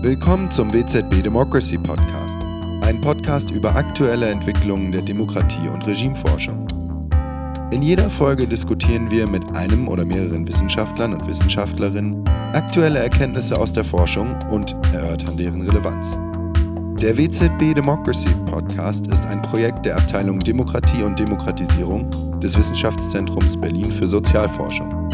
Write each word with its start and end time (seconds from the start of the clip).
Willkommen 0.00 0.48
zum 0.48 0.72
WZB 0.72 1.24
Democracy 1.24 1.76
Podcast, 1.76 2.38
ein 2.82 3.00
Podcast 3.00 3.50
über 3.50 3.74
aktuelle 3.74 4.28
Entwicklungen 4.28 4.92
der 4.92 5.02
Demokratie- 5.02 5.66
und 5.66 5.84
Regimeforschung. 5.88 6.68
In 7.72 7.82
jeder 7.82 8.08
Folge 8.08 8.46
diskutieren 8.46 9.10
wir 9.10 9.28
mit 9.28 9.56
einem 9.56 9.88
oder 9.88 10.04
mehreren 10.04 10.46
Wissenschaftlern 10.46 11.14
und 11.14 11.26
Wissenschaftlerinnen 11.26 12.24
aktuelle 12.52 13.00
Erkenntnisse 13.00 13.56
aus 13.56 13.72
der 13.72 13.82
Forschung 13.82 14.38
und 14.52 14.76
erörtern 14.94 15.36
deren 15.36 15.62
Relevanz. 15.62 16.16
Der 17.02 17.18
WZB 17.18 17.74
Democracy 17.74 18.28
Podcast 18.46 19.08
ist 19.08 19.26
ein 19.26 19.42
Projekt 19.42 19.84
der 19.84 19.96
Abteilung 19.96 20.38
Demokratie 20.38 21.02
und 21.02 21.18
Demokratisierung 21.18 22.08
des 22.40 22.56
Wissenschaftszentrums 22.56 23.60
Berlin 23.60 23.90
für 23.90 24.06
Sozialforschung. 24.06 25.07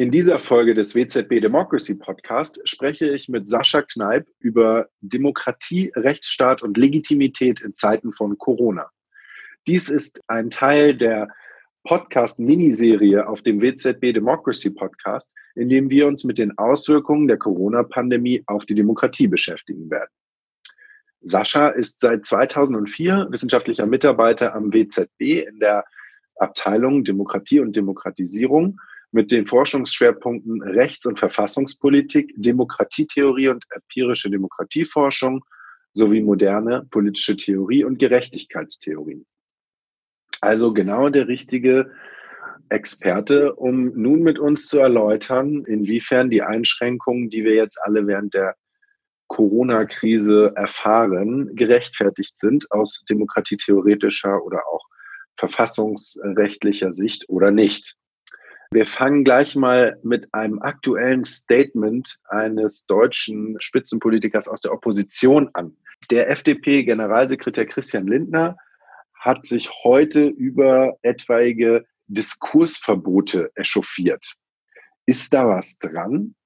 In 0.00 0.10
dieser 0.10 0.38
Folge 0.38 0.72
des 0.72 0.94
WZB 0.94 1.42
Democracy 1.42 1.94
Podcast 1.94 2.66
spreche 2.66 3.10
ich 3.10 3.28
mit 3.28 3.50
Sascha 3.50 3.82
Kneip 3.82 4.26
über 4.38 4.88
Demokratie, 5.02 5.92
Rechtsstaat 5.94 6.62
und 6.62 6.78
Legitimität 6.78 7.60
in 7.60 7.74
Zeiten 7.74 8.14
von 8.14 8.38
Corona. 8.38 8.88
Dies 9.66 9.90
ist 9.90 10.22
ein 10.26 10.48
Teil 10.48 10.96
der 10.96 11.28
Podcast-Miniserie 11.84 13.28
auf 13.28 13.42
dem 13.42 13.60
WZB 13.60 14.14
Democracy 14.14 14.70
Podcast, 14.70 15.34
in 15.54 15.68
dem 15.68 15.90
wir 15.90 16.06
uns 16.06 16.24
mit 16.24 16.38
den 16.38 16.56
Auswirkungen 16.56 17.28
der 17.28 17.36
Corona-Pandemie 17.36 18.42
auf 18.46 18.64
die 18.64 18.74
Demokratie 18.74 19.28
beschäftigen 19.28 19.90
werden. 19.90 20.08
Sascha 21.20 21.68
ist 21.68 22.00
seit 22.00 22.24
2004 22.24 23.26
wissenschaftlicher 23.28 23.84
Mitarbeiter 23.84 24.54
am 24.54 24.72
WZB 24.72 25.46
in 25.46 25.58
der 25.60 25.84
Abteilung 26.36 27.04
Demokratie 27.04 27.60
und 27.60 27.76
Demokratisierung 27.76 28.80
mit 29.12 29.30
den 29.30 29.46
Forschungsschwerpunkten 29.46 30.62
Rechts- 30.62 31.06
und 31.06 31.18
Verfassungspolitik, 31.18 32.32
Demokratietheorie 32.36 33.48
und 33.48 33.64
empirische 33.70 34.30
Demokratieforschung 34.30 35.44
sowie 35.92 36.22
moderne 36.22 36.86
politische 36.90 37.36
Theorie 37.36 37.84
und 37.84 37.98
Gerechtigkeitstheorien. 37.98 39.26
Also 40.40 40.72
genau 40.72 41.08
der 41.08 41.28
richtige 41.28 41.90
Experte, 42.68 43.54
um 43.54 43.92
nun 44.00 44.22
mit 44.22 44.38
uns 44.38 44.68
zu 44.68 44.78
erläutern, 44.78 45.64
inwiefern 45.64 46.30
die 46.30 46.42
Einschränkungen, 46.42 47.28
die 47.28 47.44
wir 47.44 47.54
jetzt 47.54 47.80
alle 47.82 48.06
während 48.06 48.34
der 48.34 48.54
Corona-Krise 49.26 50.52
erfahren, 50.54 51.54
gerechtfertigt 51.54 52.38
sind 52.38 52.70
aus 52.70 53.04
demokratietheoretischer 53.08 54.42
oder 54.42 54.62
auch 54.72 54.84
verfassungsrechtlicher 55.36 56.92
Sicht 56.92 57.28
oder 57.28 57.50
nicht. 57.50 57.96
Wir 58.72 58.86
fangen 58.86 59.24
gleich 59.24 59.56
mal 59.56 59.98
mit 60.04 60.32
einem 60.32 60.62
aktuellen 60.62 61.24
Statement 61.24 62.20
eines 62.28 62.86
deutschen 62.86 63.56
Spitzenpolitikers 63.58 64.46
aus 64.46 64.60
der 64.60 64.72
Opposition 64.72 65.50
an. 65.54 65.76
Der 66.12 66.30
FDP-Generalsekretär 66.30 67.66
Christian 67.66 68.06
Lindner 68.06 68.56
hat 69.18 69.44
sich 69.44 69.68
heute 69.82 70.28
über 70.28 70.96
etwaige 71.02 71.84
Diskursverbote 72.06 73.50
echauffiert. 73.56 74.34
Ist 75.04 75.34
da 75.34 75.48
was 75.48 75.80
dran? 75.80 76.36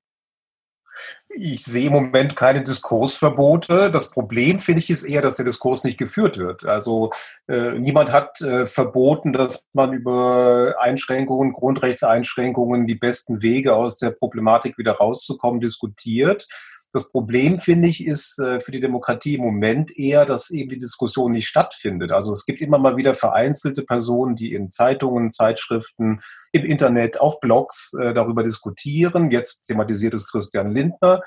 Ich 1.37 1.65
sehe 1.65 1.87
im 1.87 1.93
Moment 1.93 2.37
keine 2.37 2.63
Diskursverbote. 2.63 3.91
Das 3.91 4.11
Problem, 4.11 4.59
finde 4.59 4.81
ich, 4.81 4.91
ist 4.91 5.03
eher, 5.03 5.23
dass 5.23 5.37
der 5.37 5.45
Diskurs 5.45 5.83
nicht 5.85 5.99
geführt 5.99 6.39
wird. 6.39 6.65
Also 6.65 7.11
äh, 7.49 7.73
niemand 7.73 8.13
hat 8.13 8.41
äh, 8.41 8.67
verboten, 8.67 9.33
dass 9.33 9.67
man 9.75 9.93
über 9.93 10.75
Einschränkungen, 10.79 11.53
Grundrechtseinschränkungen, 11.53 12.87
die 12.87 12.95
besten 12.95 13.43
Wege 13.43 13.75
aus 13.75 13.99
der 13.99 14.11
Problematik 14.11 14.79
wieder 14.79 14.93
rauszukommen, 14.93 15.61
diskutiert. 15.61 16.47
Das 16.95 17.09
Problem, 17.09 17.59
finde 17.59 17.89
ich, 17.89 18.07
ist 18.07 18.39
äh, 18.39 18.61
für 18.61 18.71
die 18.71 18.79
Demokratie 18.79 19.35
im 19.35 19.41
Moment 19.41 19.99
eher, 19.99 20.25
dass 20.25 20.51
eben 20.51 20.69
die 20.69 20.79
Diskussion 20.79 21.33
nicht 21.33 21.49
stattfindet. 21.49 22.13
Also 22.13 22.33
es 22.33 22.47
gibt 22.47 22.61
immer 22.61 22.79
mal 22.79 22.97
wieder 22.97 23.15
vereinzelte 23.15 23.83
Personen, 23.83 24.37
die 24.37 24.55
in 24.55 24.71
Zeitungen, 24.71 25.33
Zeitschriften, 25.33 26.21
im 26.53 26.65
Internet, 26.65 27.21
auf 27.21 27.41
Blogs 27.41 27.95
äh, 27.95 28.15
darüber 28.15 28.45
diskutieren. 28.45 29.33
Jetzt 29.33 29.63
thematisiert 29.63 30.15
es 30.15 30.29
Christian 30.29 30.71
Lindner. 30.71 31.21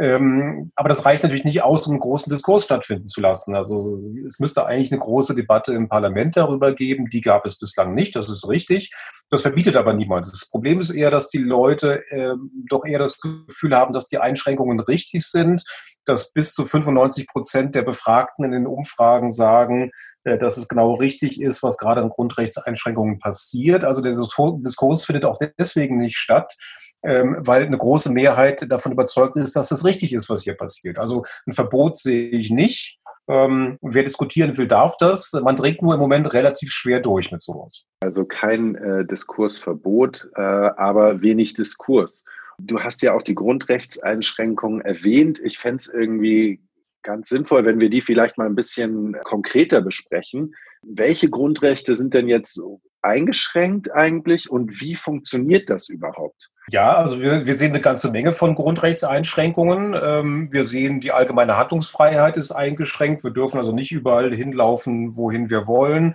Ähm, 0.00 0.70
aber 0.76 0.88
das 0.88 1.04
reicht 1.04 1.22
natürlich 1.22 1.44
nicht 1.44 1.62
aus, 1.62 1.86
um 1.86 1.92
einen 1.92 2.00
großen 2.00 2.32
Diskurs 2.32 2.64
stattfinden 2.64 3.06
zu 3.06 3.20
lassen. 3.20 3.54
Also 3.54 3.98
es 4.24 4.38
müsste 4.38 4.64
eigentlich 4.64 4.90
eine 4.90 4.98
große 4.98 5.34
Debatte 5.34 5.74
im 5.74 5.90
Parlament 5.90 6.38
darüber 6.38 6.72
geben. 6.72 7.10
Die 7.10 7.20
gab 7.20 7.44
es 7.44 7.58
bislang 7.58 7.92
nicht, 7.94 8.16
das 8.16 8.30
ist 8.30 8.48
richtig. 8.48 8.90
Das 9.28 9.42
verbietet 9.42 9.76
aber 9.76 9.92
niemand. 9.92 10.26
Das 10.26 10.48
Problem 10.48 10.80
ist 10.80 10.88
eher, 10.88 11.10
dass 11.10 11.28
die 11.28 11.38
Leute 11.38 12.02
äh, 12.10 12.32
doch 12.70 12.86
eher 12.86 12.98
das 12.98 13.18
Gefühl 13.18 13.76
haben, 13.76 13.92
dass 13.92 14.08
die 14.08 14.16
Einschränkungen 14.16 14.80
richtig 14.80 15.26
sind, 15.26 15.64
dass 16.06 16.32
bis 16.32 16.54
zu 16.54 16.64
95 16.64 17.26
Prozent 17.26 17.74
der 17.74 17.82
Befragten 17.82 18.44
in 18.44 18.52
den 18.52 18.66
Umfragen 18.66 19.30
sagen, 19.30 19.90
äh, 20.24 20.38
dass 20.38 20.56
es 20.56 20.66
genau 20.66 20.94
richtig 20.94 21.42
ist, 21.42 21.62
was 21.62 21.76
gerade 21.76 22.00
an 22.00 22.08
Grundrechtseinschränkungen 22.08 23.18
passiert. 23.18 23.84
Also 23.84 24.00
der 24.00 24.12
Diskurs 24.12 25.04
findet 25.04 25.26
auch 25.26 25.36
deswegen 25.58 25.98
nicht 25.98 26.16
statt, 26.16 26.56
ähm, 27.02 27.36
weil 27.40 27.64
eine 27.64 27.78
große 27.78 28.12
Mehrheit 28.12 28.70
davon 28.70 28.92
überzeugt 28.92 29.36
ist, 29.36 29.56
dass 29.56 29.70
es 29.70 29.84
richtig 29.84 30.12
ist, 30.12 30.28
was 30.28 30.42
hier 30.42 30.54
passiert. 30.54 30.98
Also 30.98 31.24
ein 31.46 31.52
Verbot 31.52 31.96
sehe 31.96 32.30
ich 32.30 32.50
nicht. 32.50 32.98
Ähm, 33.28 33.78
wer 33.80 34.02
diskutieren 34.02 34.56
will, 34.58 34.66
darf 34.66 34.96
das. 34.98 35.32
Man 35.32 35.56
trägt 35.56 35.82
nur 35.82 35.94
im 35.94 36.00
Moment 36.00 36.32
relativ 36.32 36.70
schwer 36.70 37.00
durch 37.00 37.30
mit 37.30 37.40
sowas. 37.40 37.86
Also 38.00 38.24
kein 38.24 38.74
äh, 38.74 39.04
Diskursverbot, 39.04 40.28
äh, 40.34 40.40
aber 40.40 41.22
wenig 41.22 41.54
Diskurs. 41.54 42.24
Du 42.58 42.80
hast 42.80 43.02
ja 43.02 43.14
auch 43.14 43.22
die 43.22 43.36
Grundrechtseinschränkungen 43.36 44.80
erwähnt. 44.80 45.40
Ich 45.42 45.58
fände 45.58 45.76
es 45.76 45.88
irgendwie 45.88 46.60
ganz 47.02 47.28
sinnvoll, 47.28 47.64
wenn 47.64 47.80
wir 47.80 47.88
die 47.88 48.02
vielleicht 48.02 48.36
mal 48.36 48.46
ein 48.46 48.56
bisschen 48.56 49.16
konkreter 49.24 49.80
besprechen. 49.80 50.54
Welche 50.82 51.30
Grundrechte 51.30 51.96
sind 51.96 52.14
denn 52.14 52.28
jetzt 52.28 52.60
eingeschränkt 53.02 53.92
eigentlich 53.92 54.50
und 54.50 54.80
wie 54.80 54.96
funktioniert 54.96 55.70
das 55.70 55.88
überhaupt? 55.88 56.50
Ja, 56.72 56.96
also 56.96 57.20
wir, 57.20 57.46
wir 57.46 57.54
sehen 57.56 57.72
eine 57.72 57.80
ganze 57.80 58.12
Menge 58.12 58.32
von 58.32 58.54
Grundrechtseinschränkungen. 58.54 59.96
Ähm, 60.00 60.52
wir 60.52 60.64
sehen, 60.64 61.00
die 61.00 61.10
allgemeine 61.10 61.56
Handlungsfreiheit 61.56 62.36
ist 62.36 62.52
eingeschränkt. 62.52 63.24
Wir 63.24 63.32
dürfen 63.32 63.58
also 63.58 63.72
nicht 63.72 63.90
überall 63.90 64.32
hinlaufen, 64.32 65.16
wohin 65.16 65.50
wir 65.50 65.66
wollen. 65.66 66.14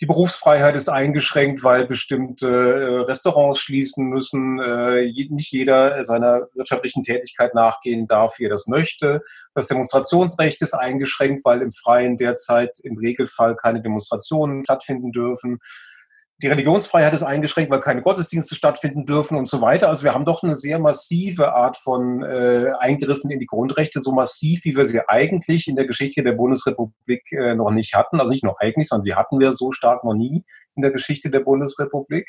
Die 0.00 0.06
Berufsfreiheit 0.06 0.76
ist 0.76 0.88
eingeschränkt, 0.88 1.64
weil 1.64 1.84
bestimmte 1.84 2.46
äh, 2.46 3.00
Restaurants 3.06 3.58
schließen 3.58 4.06
müssen. 4.06 4.60
Äh, 4.60 5.10
nicht 5.30 5.50
jeder 5.50 6.04
seiner 6.04 6.46
wirtschaftlichen 6.54 7.02
Tätigkeit 7.02 7.54
nachgehen 7.54 8.06
darf, 8.06 8.38
wie 8.38 8.44
er 8.44 8.50
das 8.50 8.68
möchte. 8.68 9.22
Das 9.54 9.66
Demonstrationsrecht 9.66 10.62
ist 10.62 10.74
eingeschränkt, 10.74 11.44
weil 11.44 11.60
im 11.60 11.72
Freien 11.72 12.16
derzeit 12.16 12.78
im 12.84 12.98
Regelfall 12.98 13.56
keine 13.56 13.82
Demonstrationen 13.82 14.62
stattfinden 14.62 15.10
dürfen 15.10 15.58
die 16.40 16.46
Religionsfreiheit 16.46 17.12
ist 17.12 17.24
eingeschränkt, 17.24 17.70
weil 17.70 17.80
keine 17.80 18.00
Gottesdienste 18.00 18.54
stattfinden 18.54 19.06
dürfen 19.06 19.36
und 19.36 19.48
so 19.48 19.60
weiter. 19.60 19.88
Also 19.88 20.04
wir 20.04 20.14
haben 20.14 20.24
doch 20.24 20.44
eine 20.44 20.54
sehr 20.54 20.78
massive 20.78 21.52
Art 21.52 21.76
von 21.76 22.22
äh, 22.22 22.70
Eingriffen 22.78 23.30
in 23.30 23.40
die 23.40 23.46
Grundrechte, 23.46 24.00
so 24.00 24.12
massiv, 24.12 24.64
wie 24.64 24.76
wir 24.76 24.86
sie 24.86 25.00
eigentlich 25.08 25.66
in 25.66 25.74
der 25.74 25.86
Geschichte 25.86 26.22
der 26.22 26.32
Bundesrepublik 26.32 27.32
äh, 27.32 27.56
noch 27.56 27.70
nicht 27.70 27.94
hatten. 27.94 28.20
Also 28.20 28.32
nicht 28.32 28.44
nur 28.44 28.60
eigentlich, 28.60 28.86
sondern 28.86 29.04
die 29.04 29.16
hatten 29.16 29.40
wir 29.40 29.50
so 29.50 29.72
stark 29.72 30.04
noch 30.04 30.14
nie 30.14 30.44
in 30.76 30.82
der 30.82 30.92
Geschichte 30.92 31.28
der 31.28 31.40
Bundesrepublik. 31.40 32.28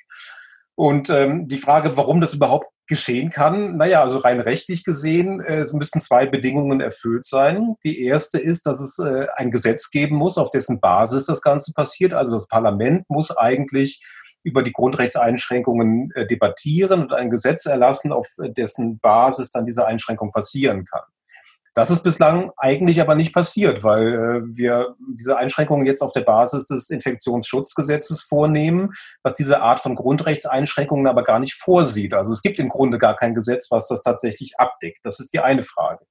Und 0.79 1.09
ähm, 1.09 1.49
die 1.49 1.57
Frage, 1.57 1.97
warum 1.97 2.21
das 2.21 2.33
überhaupt 2.33 2.67
geschehen 2.87 3.31
kann, 3.31 3.75
naja, 3.75 4.01
also 4.01 4.19
rein 4.19 4.39
rechtlich 4.39 4.85
gesehen, 4.85 5.41
äh, 5.41 5.57
es 5.57 5.73
müssten 5.73 5.99
zwei 5.99 6.25
Bedingungen 6.25 6.79
erfüllt 6.79 7.25
sein. 7.25 7.75
Die 7.83 8.01
erste 8.05 8.39
ist, 8.39 8.65
dass 8.65 8.79
es 8.79 8.97
äh, 8.97 9.27
ein 9.35 9.51
Gesetz 9.51 9.91
geben 9.91 10.15
muss, 10.15 10.37
auf 10.37 10.51
dessen 10.51 10.79
Basis 10.79 11.25
das 11.25 11.41
Ganze 11.41 11.73
passiert. 11.73 12.13
Also 12.13 12.31
das 12.31 12.47
Parlament 12.47 13.09
muss 13.09 13.29
eigentlich 13.35 14.01
über 14.43 14.63
die 14.63 14.71
Grundrechtseinschränkungen 14.71 16.11
äh, 16.15 16.25
debattieren 16.25 17.01
und 17.01 17.11
ein 17.11 17.29
Gesetz 17.29 17.65
erlassen, 17.65 18.13
auf 18.13 18.29
dessen 18.37 18.99
Basis 18.99 19.51
dann 19.51 19.65
diese 19.65 19.85
Einschränkung 19.85 20.31
passieren 20.31 20.85
kann. 20.85 21.03
Das 21.79 21.91
ist 21.91 22.03
bislang 22.03 22.51
eigentlich 22.57 22.99
aber 22.99 23.15
nicht 23.15 23.33
passiert, 23.33 23.85
weil 23.85 24.13
äh, 24.13 24.41
wir 24.57 24.97
diese 25.17 25.37
Einschränkungen 25.37 25.85
jetzt 25.85 26.01
auf 26.01 26.11
der 26.11 26.23
Basis 26.23 26.65
des 26.65 26.89
Infektionsschutzgesetzes 26.89 28.21
vornehmen, 28.21 28.89
was 29.23 29.31
diese 29.37 29.61
Art 29.61 29.79
von 29.79 29.95
Grundrechtseinschränkungen 29.95 31.07
aber 31.07 31.23
gar 31.23 31.39
nicht 31.39 31.53
vorsieht. 31.53 32.13
Also 32.13 32.33
es 32.33 32.41
gibt 32.41 32.59
im 32.59 32.67
Grunde 32.67 32.97
gar 32.97 33.15
kein 33.15 33.33
Gesetz, 33.33 33.71
was 33.71 33.87
das 33.87 34.01
tatsächlich 34.01 34.59
abdeckt. 34.59 34.99
Das 35.03 35.21
ist 35.21 35.31
die 35.31 35.39
eine 35.39 35.63
Frage. 35.63 36.03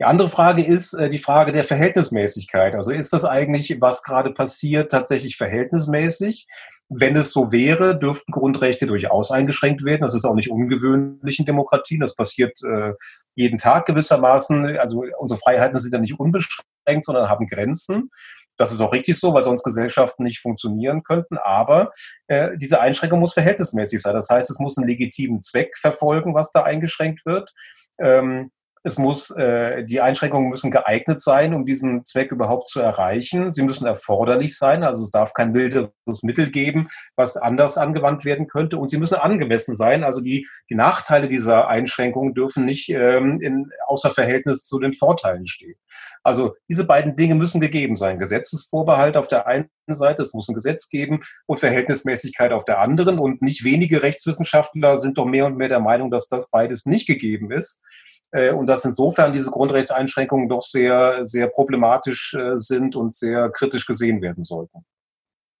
Die 0.00 0.04
andere 0.04 0.28
Frage 0.28 0.64
ist 0.64 0.94
äh, 0.94 1.08
die 1.08 1.18
Frage 1.18 1.52
der 1.52 1.62
Verhältnismäßigkeit. 1.62 2.74
Also 2.74 2.90
ist 2.90 3.12
das 3.12 3.24
eigentlich, 3.24 3.80
was 3.80 4.02
gerade 4.02 4.32
passiert, 4.32 4.90
tatsächlich 4.90 5.36
verhältnismäßig? 5.36 6.48
Wenn 6.92 7.14
es 7.14 7.30
so 7.30 7.52
wäre, 7.52 7.96
dürften 7.96 8.32
Grundrechte 8.32 8.86
durchaus 8.86 9.30
eingeschränkt 9.30 9.84
werden. 9.84 10.02
Das 10.02 10.14
ist 10.14 10.24
auch 10.24 10.34
nicht 10.34 10.50
ungewöhnlich 10.50 11.38
in 11.38 11.44
Demokratien. 11.44 12.00
Das 12.00 12.16
passiert 12.16 12.58
äh, 12.64 12.94
jeden 13.36 13.58
Tag 13.58 13.86
gewissermaßen. 13.86 14.76
Also 14.76 15.04
unsere 15.18 15.38
Freiheiten 15.38 15.78
sind 15.78 15.94
ja 15.94 16.00
nicht 16.00 16.18
unbeschränkt, 16.18 17.04
sondern 17.04 17.28
haben 17.28 17.46
Grenzen. 17.46 18.10
Das 18.56 18.72
ist 18.72 18.80
auch 18.80 18.92
richtig 18.92 19.18
so, 19.18 19.32
weil 19.32 19.44
sonst 19.44 19.62
Gesellschaften 19.62 20.24
nicht 20.24 20.40
funktionieren 20.40 21.04
könnten. 21.04 21.38
Aber 21.38 21.92
äh, 22.26 22.58
diese 22.58 22.80
Einschränkung 22.80 23.20
muss 23.20 23.34
verhältnismäßig 23.34 24.02
sein. 24.02 24.14
Das 24.14 24.28
heißt, 24.28 24.50
es 24.50 24.58
muss 24.58 24.76
einen 24.76 24.88
legitimen 24.88 25.40
Zweck 25.42 25.78
verfolgen, 25.78 26.34
was 26.34 26.50
da 26.50 26.64
eingeschränkt 26.64 27.24
wird. 27.24 27.52
Ähm, 28.00 28.50
Es 28.82 28.96
muss, 28.96 29.30
äh, 29.30 29.84
die 29.84 30.00
Einschränkungen 30.00 30.48
müssen 30.48 30.70
geeignet 30.70 31.20
sein, 31.20 31.52
um 31.52 31.66
diesen 31.66 32.02
Zweck 32.04 32.32
überhaupt 32.32 32.68
zu 32.68 32.80
erreichen. 32.80 33.52
Sie 33.52 33.62
müssen 33.62 33.86
erforderlich 33.86 34.56
sein, 34.56 34.84
also 34.84 35.02
es 35.02 35.10
darf 35.10 35.34
kein 35.34 35.52
wilderes 35.52 36.22
Mittel 36.22 36.50
geben, 36.50 36.88
was 37.14 37.36
anders 37.36 37.76
angewandt 37.76 38.24
werden 38.24 38.46
könnte. 38.46 38.78
Und 38.78 38.88
sie 38.90 38.96
müssen 38.96 39.16
angemessen 39.16 39.76
sein, 39.76 40.02
also 40.02 40.22
die, 40.22 40.46
die 40.70 40.74
Nachteile 40.74 41.28
dieser 41.28 41.68
Einschränkungen 41.68 42.32
dürfen 42.32 42.64
nicht 42.64 42.88
ähm, 42.88 43.40
in, 43.42 43.70
außer 43.86 44.10
Verhältnis 44.10 44.64
zu 44.64 44.78
den 44.78 44.94
Vorteilen 44.94 45.46
stehen. 45.46 45.76
Also 46.22 46.54
diese 46.68 46.86
beiden 46.86 47.16
Dinge 47.16 47.34
müssen 47.34 47.60
gegeben 47.60 47.96
sein. 47.96 48.18
Gesetzesvorbehalt 48.18 49.18
auf 49.18 49.28
der 49.28 49.46
einen 49.46 49.68
Seite, 49.88 50.22
es 50.22 50.32
muss 50.32 50.48
ein 50.48 50.54
Gesetz 50.54 50.88
geben 50.88 51.20
und 51.46 51.60
Verhältnismäßigkeit 51.60 52.52
auf 52.52 52.64
der 52.64 52.78
anderen. 52.80 53.18
Und 53.18 53.42
nicht 53.42 53.62
wenige 53.62 54.02
Rechtswissenschaftler 54.02 54.96
sind 54.96 55.18
doch 55.18 55.26
mehr 55.26 55.44
und 55.44 55.56
mehr 55.56 55.68
der 55.68 55.80
Meinung, 55.80 56.10
dass 56.10 56.28
das 56.28 56.48
beides 56.48 56.86
nicht 56.86 57.06
gegeben 57.06 57.50
ist. 57.50 57.82
Äh, 58.32 58.52
und 58.52 58.68
dass 58.68 58.84
insofern 58.84 59.32
diese 59.32 59.50
Grundrechtseinschränkungen 59.50 60.48
doch 60.48 60.62
sehr, 60.62 61.24
sehr 61.24 61.48
problematisch 61.48 62.34
äh, 62.34 62.56
sind 62.56 62.96
und 62.96 63.12
sehr 63.12 63.50
kritisch 63.50 63.86
gesehen 63.86 64.22
werden 64.22 64.42
sollten. 64.42 64.84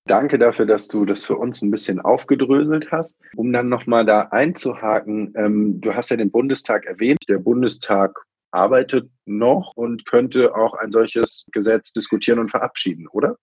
Danke 0.06 0.38
dafür, 0.38 0.66
dass 0.66 0.88
du 0.88 1.04
das 1.04 1.24
für 1.24 1.36
uns 1.36 1.62
ein 1.62 1.70
bisschen 1.70 2.00
aufgedröselt 2.00 2.90
hast. 2.90 3.16
Um 3.36 3.52
dann 3.52 3.68
nochmal 3.68 4.04
da 4.04 4.22
einzuhaken, 4.30 5.34
ähm, 5.36 5.80
du 5.80 5.94
hast 5.94 6.10
ja 6.10 6.16
den 6.16 6.30
Bundestag 6.30 6.86
erwähnt. 6.86 7.18
Der 7.28 7.38
Bundestag 7.38 8.18
arbeitet 8.50 9.10
noch 9.26 9.72
und 9.76 10.06
könnte 10.06 10.54
auch 10.54 10.74
ein 10.74 10.90
solches 10.90 11.46
Gesetz 11.52 11.92
diskutieren 11.92 12.38
und 12.38 12.50
verabschieden, 12.50 13.06
oder? 13.08 13.36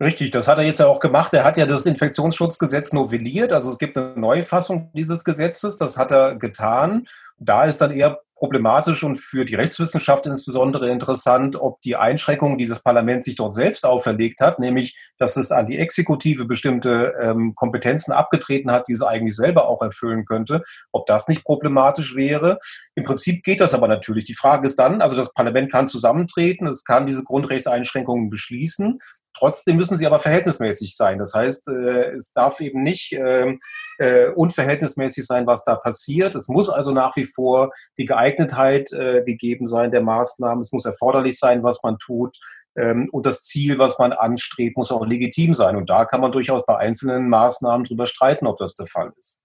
Richtig, 0.00 0.32
das 0.32 0.48
hat 0.48 0.58
er 0.58 0.64
jetzt 0.64 0.80
ja 0.80 0.86
auch 0.86 0.98
gemacht. 0.98 1.32
Er 1.34 1.44
hat 1.44 1.56
ja 1.56 1.66
das 1.66 1.86
Infektionsschutzgesetz 1.86 2.92
novelliert. 2.92 3.52
Also 3.52 3.70
es 3.70 3.78
gibt 3.78 3.96
eine 3.96 4.14
Neufassung 4.16 4.90
dieses 4.92 5.24
Gesetzes. 5.24 5.76
Das 5.76 5.96
hat 5.96 6.10
er 6.10 6.34
getan. 6.34 7.06
Da 7.38 7.64
ist 7.64 7.78
dann 7.78 7.92
eher 7.92 8.20
problematisch 8.44 9.02
und 9.04 9.16
für 9.16 9.46
die 9.46 9.54
Rechtswissenschaft 9.54 10.26
insbesondere 10.26 10.90
interessant, 10.90 11.56
ob 11.56 11.80
die 11.80 11.96
Einschränkungen, 11.96 12.58
die 12.58 12.66
das 12.66 12.82
Parlament 12.82 13.24
sich 13.24 13.36
dort 13.36 13.54
selbst 13.54 13.86
auferlegt 13.86 14.42
hat, 14.42 14.58
nämlich, 14.58 14.94
dass 15.16 15.38
es 15.38 15.50
an 15.50 15.64
die 15.64 15.78
Exekutive 15.78 16.44
bestimmte 16.44 17.14
ähm, 17.22 17.54
Kompetenzen 17.54 18.12
abgetreten 18.12 18.70
hat, 18.70 18.86
die 18.86 18.92
es 18.92 19.00
eigentlich 19.00 19.34
selber 19.34 19.66
auch 19.66 19.80
erfüllen 19.80 20.26
könnte, 20.26 20.62
ob 20.92 21.06
das 21.06 21.26
nicht 21.26 21.42
problematisch 21.42 22.16
wäre. 22.16 22.58
Im 22.94 23.04
Prinzip 23.04 23.42
geht 23.44 23.60
das 23.60 23.72
aber 23.72 23.88
natürlich. 23.88 24.24
Die 24.24 24.34
Frage 24.34 24.66
ist 24.66 24.78
dann, 24.78 25.00
also 25.00 25.16
das 25.16 25.32
Parlament 25.32 25.72
kann 25.72 25.88
zusammentreten, 25.88 26.66
es 26.66 26.84
kann 26.84 27.06
diese 27.06 27.24
Grundrechtseinschränkungen 27.24 28.28
beschließen. 28.28 28.98
Trotzdem 29.32 29.76
müssen 29.76 29.96
sie 29.96 30.06
aber 30.06 30.18
verhältnismäßig 30.18 30.96
sein. 30.96 31.18
Das 31.18 31.32
heißt, 31.32 31.68
äh, 31.68 32.10
es 32.12 32.32
darf 32.32 32.60
eben 32.60 32.82
nicht 32.82 33.12
ähm, 33.12 33.58
äh, 33.98 34.28
unverhältnismäßig 34.28 35.26
sein, 35.26 35.46
was 35.46 35.64
da 35.64 35.76
passiert. 35.76 36.34
Es 36.34 36.48
muss 36.48 36.70
also 36.70 36.92
nach 36.92 37.16
wie 37.16 37.24
vor 37.24 37.72
die 37.98 38.04
Geeignetheit 38.04 38.92
äh, 38.92 39.22
gegeben 39.24 39.66
sein 39.66 39.90
der 39.90 40.02
Maßnahmen. 40.02 40.60
Es 40.60 40.72
muss 40.72 40.84
erforderlich 40.84 41.38
sein, 41.38 41.62
was 41.62 41.82
man 41.82 41.98
tut. 41.98 42.38
Ähm, 42.76 43.08
und 43.12 43.26
das 43.26 43.42
Ziel, 43.44 43.78
was 43.78 43.98
man 43.98 44.12
anstrebt, 44.12 44.76
muss 44.76 44.92
auch 44.92 45.06
legitim 45.06 45.54
sein. 45.54 45.76
Und 45.76 45.90
da 45.90 46.04
kann 46.04 46.20
man 46.20 46.32
durchaus 46.32 46.64
bei 46.66 46.76
einzelnen 46.76 47.28
Maßnahmen 47.28 47.84
drüber 47.84 48.06
streiten, 48.06 48.46
ob 48.46 48.58
das 48.58 48.74
der 48.74 48.86
Fall 48.86 49.12
ist. 49.18 49.42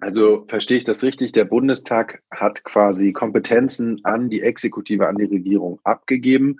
Also 0.00 0.46
verstehe 0.48 0.78
ich 0.78 0.84
das 0.84 1.02
richtig? 1.02 1.32
Der 1.32 1.44
Bundestag 1.44 2.22
hat 2.30 2.64
quasi 2.64 3.12
Kompetenzen 3.12 4.00
an 4.04 4.30
die 4.30 4.40
Exekutive, 4.40 5.06
an 5.06 5.16
die 5.16 5.24
Regierung 5.24 5.78
abgegeben. 5.84 6.56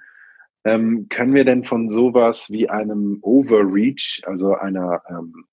Ähm, 0.65 1.07
können 1.09 1.35
wir 1.35 1.47
denn 1.47 1.65
von 1.65 1.89
sowas 1.89 2.51
wie 2.51 2.69
einem 2.69 3.19
Overreach, 3.23 4.23
also 4.27 4.55
einer 4.57 5.01
ähm, 5.09 5.47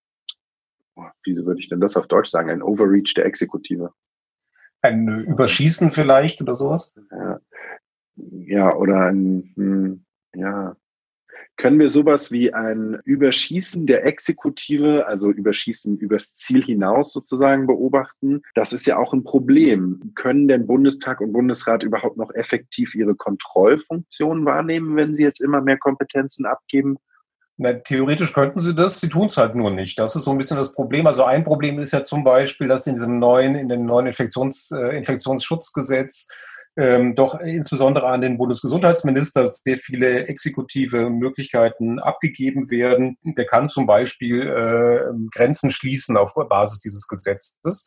wie 1.24 1.36
würde 1.46 1.60
ich 1.60 1.70
denn 1.70 1.80
das 1.80 1.98
auf 1.98 2.08
Deutsch 2.08 2.30
sagen? 2.30 2.50
Ein 2.50 2.62
Overreach 2.62 3.14
der 3.16 3.26
Exekutive. 3.26 3.92
Ein 4.82 5.08
Überschießen 5.08 5.92
vielleicht 5.92 6.42
oder 6.42 6.54
sowas? 6.54 6.94
Ja, 7.12 7.40
ja 8.16 8.76
oder 8.76 9.08
ein, 9.08 9.54
hm, 9.56 10.06
ja. 10.36 10.76
Können 11.56 11.80
wir 11.80 11.90
sowas 11.90 12.32
wie 12.32 12.54
ein 12.54 13.00
Überschießen 13.04 13.88
der 13.88 14.06
Exekutive, 14.06 15.08
also 15.08 15.32
Überschießen 15.32 15.98
übers 15.98 16.36
Ziel 16.36 16.64
hinaus 16.64 17.12
sozusagen 17.12 17.66
beobachten? 17.66 18.44
Das 18.54 18.74
ist 18.74 18.86
ja 18.86 18.98
auch 18.98 19.12
ein 19.12 19.24
Problem. 19.24 20.12
Können 20.14 20.48
denn 20.48 20.68
Bundestag 20.68 21.20
und 21.20 21.34
Bundesrat 21.34 21.84
überhaupt 21.84 22.18
noch 22.18 22.32
effektiv 22.36 22.94
ihre 22.94 23.16
Kontrollfunktion 23.16 24.46
wahrnehmen, 24.46 24.96
wenn 24.96 25.16
sie 25.16 25.24
jetzt 25.24 25.42
immer 25.42 25.62
mehr 25.62 25.80
Kompetenzen 25.80 26.46
abgeben? 26.46 26.98
Na, 27.60 27.74
theoretisch 27.74 28.34
könnten 28.34 28.60
sie 28.60 28.76
das, 28.76 29.00
sie 29.00 29.10
tun 29.10 29.26
es 29.26 29.38
halt 29.38 29.56
nur 29.56 29.72
nicht. 29.72 29.98
Das 29.98 30.16
ist 30.16 30.24
so 30.24 30.32
ein 30.32 30.38
bisschen 30.38 30.58
das 30.58 30.74
Problem. 30.74 31.08
Also 31.08 31.24
ein 31.24 31.44
Problem 31.44 31.80
ist 31.80 31.92
ja 31.92 32.04
zum 32.04 32.24
Beispiel, 32.24 32.68
dass 32.68 32.86
in 32.86 32.94
diesem 32.94 33.18
neuen, 33.18 33.56
in 33.56 33.68
dem 33.68 33.86
neuen 33.86 34.06
Infektions, 34.06 34.70
äh, 34.72 34.96
Infektionsschutzgesetz 34.96 36.28
ähm, 36.78 37.16
doch 37.16 37.40
insbesondere 37.40 38.08
an 38.08 38.22
den 38.22 38.38
Bundesgesundheitsminister 38.38 39.48
sehr 39.48 39.78
viele 39.78 40.28
exekutive 40.28 41.10
Möglichkeiten 41.10 41.98
abgegeben 41.98 42.70
werden. 42.70 43.18
Der 43.24 43.46
kann 43.46 43.70
zum 43.70 43.88
Beispiel 43.88 44.42
äh, 44.48 45.00
Grenzen 45.32 45.72
schließen 45.72 46.16
auf 46.16 46.36
Basis 46.36 46.80
dieses 46.80 47.08
Gesetzes. 47.08 47.86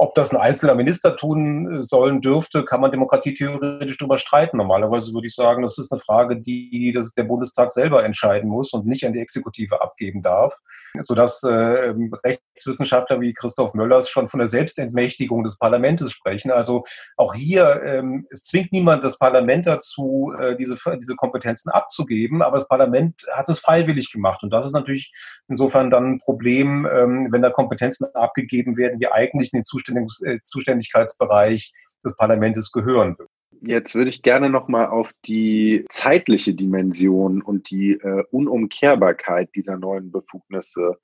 Ob 0.00 0.14
das 0.14 0.32
ein 0.32 0.36
einzelner 0.36 0.76
Minister 0.76 1.16
tun 1.16 1.80
äh, 1.80 1.82
sollen 1.82 2.20
dürfte, 2.20 2.64
kann 2.64 2.80
man 2.80 2.92
demokratietheoretisch 2.92 3.98
darüber 3.98 4.16
streiten. 4.16 4.56
Normalerweise 4.56 5.12
würde 5.12 5.26
ich 5.26 5.34
sagen, 5.34 5.62
das 5.62 5.76
ist 5.76 5.90
eine 5.90 6.00
Frage, 6.00 6.40
die 6.40 6.92
das 6.94 7.14
der 7.14 7.24
Bundestag 7.24 7.72
selber 7.72 8.04
entscheiden 8.04 8.48
muss 8.48 8.72
und 8.72 8.86
nicht 8.86 9.04
an 9.04 9.12
die 9.12 9.18
Exekutive 9.18 9.82
abgeben 9.82 10.22
darf. 10.22 10.56
Sodass 11.00 11.42
äh, 11.42 11.94
Rechtswissenschaftler 12.24 13.20
wie 13.20 13.32
Christoph 13.32 13.74
Möllers 13.74 14.08
schon 14.08 14.28
von 14.28 14.38
der 14.38 14.46
Selbstentmächtigung 14.46 15.42
des 15.42 15.58
Parlaments 15.58 16.08
sprechen. 16.12 16.52
Also 16.52 16.84
auch 17.16 17.34
hier, 17.34 17.82
ähm, 17.82 18.28
es 18.30 18.44
zwingt 18.44 18.70
niemand 18.72 19.02
das 19.02 19.18
Parlament 19.18 19.66
dazu, 19.66 20.32
äh, 20.38 20.54
diese, 20.54 20.76
diese 21.00 21.16
Kompetenzen 21.16 21.70
abzugeben, 21.70 22.40
aber 22.40 22.56
das 22.56 22.68
Parlament 22.68 23.26
hat 23.32 23.48
es 23.48 23.58
freiwillig 23.58 24.12
gemacht. 24.12 24.44
Und 24.44 24.52
das 24.52 24.64
ist 24.64 24.74
natürlich 24.74 25.10
insofern 25.48 25.90
dann 25.90 26.12
ein 26.12 26.18
Problem, 26.18 26.86
ähm, 26.86 27.28
wenn 27.32 27.42
da 27.42 27.50
Kompetenzen 27.50 28.06
abgegeben 28.14 28.76
werden, 28.76 29.00
die 29.00 29.08
eigentlich 29.08 29.52
in 29.52 29.58
den 29.58 29.64
Zustand 29.64 29.87
Zuständigkeitsbereich 30.44 31.72
des 32.04 32.16
Parlaments 32.16 32.72
gehören 32.72 33.18
wird. 33.18 33.28
Jetzt 33.60 33.94
würde 33.94 34.10
ich 34.10 34.22
gerne 34.22 34.50
nochmal 34.50 34.86
auf 34.86 35.10
die 35.26 35.84
zeitliche 35.90 36.54
Dimension 36.54 37.42
und 37.42 37.70
die 37.70 37.92
äh, 37.92 38.22
Unumkehrbarkeit 38.30 39.50
dieser 39.54 39.76
neuen 39.76 40.12
Befugnisse 40.12 40.96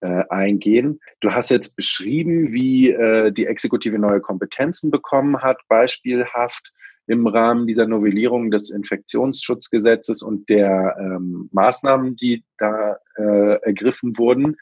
äh, 0.00 0.24
eingehen. 0.28 0.98
Du 1.20 1.32
hast 1.32 1.50
jetzt 1.50 1.76
beschrieben, 1.76 2.52
wie 2.52 2.90
äh, 2.90 3.30
die 3.32 3.46
Exekutive 3.46 3.98
neue 3.98 4.20
Kompetenzen 4.20 4.90
bekommen 4.90 5.40
hat, 5.40 5.60
beispielhaft 5.68 6.72
im 7.06 7.26
Rahmen 7.26 7.66
dieser 7.66 7.86
Novellierung 7.86 8.50
des 8.50 8.70
Infektionsschutzgesetzes 8.70 10.22
und 10.22 10.48
der 10.48 10.96
ähm, 10.98 11.48
Maßnahmen, 11.52 12.16
die 12.16 12.44
da 12.58 12.96
äh, 13.16 13.62
ergriffen 13.62 14.16
wurden 14.18 14.56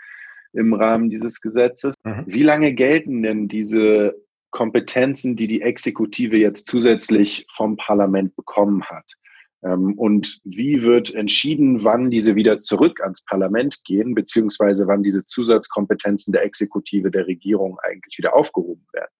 im 0.52 0.74
Rahmen 0.74 1.10
dieses 1.10 1.40
Gesetzes. 1.40 1.94
Mhm. 2.04 2.24
Wie 2.26 2.42
lange 2.42 2.72
gelten 2.72 3.22
denn 3.22 3.48
diese 3.48 4.14
Kompetenzen, 4.50 5.36
die 5.36 5.46
die 5.46 5.62
Exekutive 5.62 6.36
jetzt 6.36 6.66
zusätzlich 6.66 7.46
vom 7.50 7.76
Parlament 7.76 8.34
bekommen 8.36 8.84
hat? 8.84 9.04
Ähm, 9.62 9.94
und 9.98 10.40
wie 10.44 10.82
wird 10.82 11.12
entschieden, 11.14 11.84
wann 11.84 12.10
diese 12.10 12.36
wieder 12.36 12.60
zurück 12.60 13.00
ans 13.00 13.24
Parlament 13.24 13.82
gehen, 13.84 14.14
beziehungsweise 14.14 14.86
wann 14.86 15.02
diese 15.02 15.24
Zusatzkompetenzen 15.24 16.32
der 16.32 16.44
Exekutive 16.44 17.10
der 17.10 17.26
Regierung 17.26 17.78
eigentlich 17.82 18.18
wieder 18.18 18.34
aufgehoben 18.34 18.86
werden? 18.92 19.10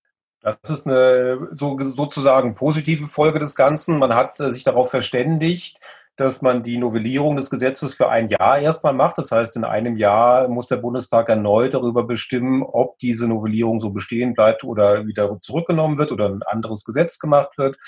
Das 0.40 0.58
ist 0.70 0.87
eine 0.87 1.49
so, 1.50 1.76
sozusagen 1.80 2.54
positive 2.54 3.06
Folge 3.06 3.40
des 3.40 3.56
Ganzen. 3.56 3.99
Man 3.99 4.14
hat 4.14 4.38
äh, 4.38 4.52
sich 4.52 4.62
darauf 4.62 4.90
verständigt, 4.90 5.80
dass 6.18 6.42
man 6.42 6.64
die 6.64 6.78
Novellierung 6.78 7.37
des 7.37 7.48
Gesetzes 7.48 7.94
für 7.94 8.08
ein 8.08 8.28
Jahr 8.28 8.58
erstmal 8.58 8.92
macht. 8.92 9.18
Das 9.18 9.30
heißt, 9.30 9.56
in 9.56 9.64
einem 9.64 9.96
Jahr 9.96 10.48
muss 10.48 10.66
der 10.66 10.78
Bundestag 10.78 11.28
erneut 11.28 11.75
darüber 11.75 12.04
bestimmen, 12.04 12.64
ob 12.64 12.98
diese 12.98 13.28
Novellierung 13.28 13.78
so 13.78 13.90
bestehen 13.90 14.34
bleibt 14.34 14.64
oder 14.64 15.06
wieder 15.06 15.38
zurückgenommen 15.40 15.96
wird 15.96 16.10
oder 16.10 16.28
ein 16.28 16.42
anderes 16.42 16.84
Gesetz 16.84 17.20
gemacht 17.20 17.56
wird. 17.56 17.78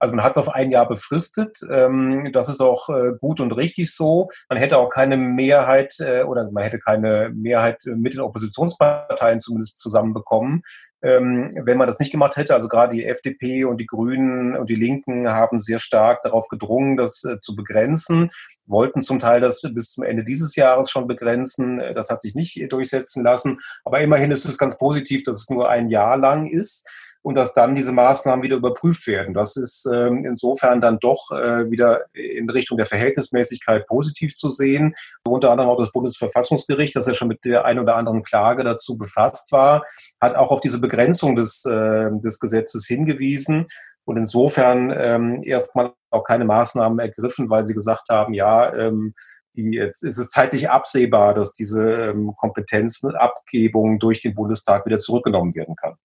Also 0.00 0.14
man 0.14 0.24
hat 0.24 0.32
es 0.32 0.38
auf 0.38 0.48
ein 0.48 0.70
Jahr 0.70 0.88
befristet. 0.88 1.60
Ähm, 1.70 2.30
das 2.32 2.48
ist 2.48 2.60
auch 2.60 2.88
äh, 2.88 3.12
gut 3.20 3.40
und 3.40 3.52
richtig 3.52 3.94
so. 3.94 4.28
Man 4.48 4.58
hätte 4.58 4.78
auch 4.78 4.88
keine 4.88 5.16
Mehrheit 5.16 5.96
äh, 6.00 6.24
oder 6.24 6.50
man 6.50 6.64
hätte 6.64 6.78
keine 6.78 7.30
Mehrheit 7.34 7.82
mit 7.86 8.14
den 8.14 8.20
Oppositionsparteien 8.20 9.38
zumindest 9.38 9.80
zusammenbekommen, 9.80 10.62
ähm, 11.02 11.50
wenn 11.64 11.78
man 11.78 11.86
das 11.86 12.00
nicht 12.00 12.10
gemacht 12.10 12.36
hätte. 12.36 12.54
Also 12.54 12.68
gerade 12.68 12.96
die 12.96 13.04
FDP 13.04 13.64
und 13.64 13.80
die 13.80 13.86
Grünen 13.86 14.56
und 14.56 14.68
die 14.68 14.74
Linken 14.74 15.28
haben 15.30 15.58
sehr 15.58 15.78
stark 15.78 16.22
darauf 16.22 16.48
gedrungen, 16.48 16.96
das 16.96 17.24
äh, 17.24 17.38
zu 17.38 17.54
begrenzen 17.54 17.70
begrenzen, 17.70 18.28
wollten 18.66 19.02
zum 19.02 19.18
Teil 19.18 19.40
das 19.40 19.62
bis 19.74 19.92
zum 19.92 20.04
Ende 20.04 20.24
dieses 20.24 20.56
Jahres 20.56 20.90
schon 20.90 21.06
begrenzen. 21.06 21.82
Das 21.94 22.08
hat 22.10 22.20
sich 22.20 22.34
nicht 22.34 22.60
durchsetzen 22.72 23.22
lassen. 23.22 23.58
Aber 23.84 24.00
immerhin 24.00 24.30
ist 24.30 24.44
es 24.44 24.58
ganz 24.58 24.78
positiv, 24.78 25.22
dass 25.22 25.36
es 25.36 25.50
nur 25.50 25.68
ein 25.68 25.88
Jahr 25.88 26.16
lang 26.16 26.46
ist 26.46 26.88
und 27.22 27.36
dass 27.36 27.52
dann 27.52 27.74
diese 27.74 27.92
Maßnahmen 27.92 28.42
wieder 28.42 28.56
überprüft 28.56 29.06
werden. 29.06 29.34
Das 29.34 29.56
ist 29.56 29.86
ähm, 29.92 30.24
insofern 30.24 30.80
dann 30.80 30.98
doch 30.98 31.30
äh, 31.32 31.70
wieder 31.70 32.06
in 32.14 32.48
Richtung 32.48 32.78
der 32.78 32.86
Verhältnismäßigkeit 32.86 33.86
positiv 33.86 34.34
zu 34.34 34.48
sehen. 34.48 34.94
Unter 35.24 35.50
anderem 35.50 35.70
auch 35.70 35.76
das 35.76 35.92
Bundesverfassungsgericht, 35.92 36.96
das 36.96 37.06
ja 37.06 37.14
schon 37.14 37.28
mit 37.28 37.44
der 37.44 37.64
einen 37.64 37.80
oder 37.80 37.96
anderen 37.96 38.22
Klage 38.22 38.64
dazu 38.64 38.96
befasst 38.96 39.52
war, 39.52 39.84
hat 40.20 40.34
auch 40.34 40.50
auf 40.50 40.60
diese 40.60 40.80
Begrenzung 40.80 41.36
des, 41.36 41.64
äh, 41.66 42.10
des 42.12 42.40
Gesetzes 42.40 42.86
hingewiesen 42.86 43.66
und 44.04 44.16
insofern 44.16 44.92
ähm, 44.96 45.42
erstmal 45.44 45.92
auch 46.10 46.24
keine 46.24 46.44
Maßnahmen 46.44 46.98
ergriffen, 46.98 47.50
weil 47.50 47.64
sie 47.64 47.74
gesagt 47.74 48.08
haben, 48.10 48.34
ja, 48.34 48.72
ähm, 48.74 49.14
die, 49.56 49.72
jetzt 49.72 50.02
ist 50.02 50.18
es 50.18 50.30
zeitlich 50.30 50.70
absehbar, 50.70 51.34
dass 51.34 51.52
diese 51.52 51.82
ähm, 51.82 52.32
Kompetenzabgebung 52.36 53.98
durch 53.98 54.20
den 54.20 54.34
Bundestag 54.34 54.86
wieder 54.86 54.98
zurückgenommen 54.98 55.54
werden 55.54 55.76
kann. 55.76 55.96